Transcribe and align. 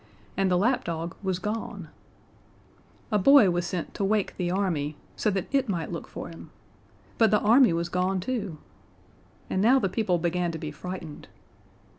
And 0.35 0.49
the 0.49 0.57
lapdog 0.57 1.13
was 1.21 1.37
gone! 1.37 1.89
A 3.11 3.19
boy 3.19 3.51
was 3.51 3.67
sent 3.67 3.93
to 3.93 4.03
wake 4.03 4.35
the 4.35 4.49
army, 4.49 4.95
so 5.15 5.29
that 5.29 5.45
it 5.53 5.69
might 5.69 5.91
look 5.91 6.07
for 6.07 6.27
him. 6.29 6.49
But 7.19 7.29
the 7.29 7.39
army 7.39 7.71
was 7.71 7.87
gone 7.87 8.19
too! 8.19 8.57
And 9.47 9.61
now 9.61 9.77
the 9.77 9.89
people 9.89 10.17
began 10.17 10.51
to 10.53 10.57
be 10.57 10.71
frightened. 10.71 11.27